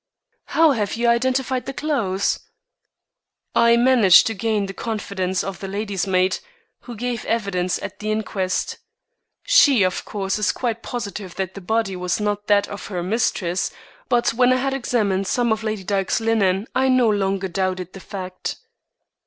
[0.45, 2.39] "How have you identified the clothes?"
[3.53, 6.39] "I managed to gain the confidence of the lady's maid,
[6.79, 8.79] who gave evidence at the inquest.
[9.43, 13.69] She, of course, is quite positive that the body was not that of her mistress,
[14.09, 17.99] but when I had examined some of Lady Dyke's linen I no longer doubted the
[17.99, 18.55] fact."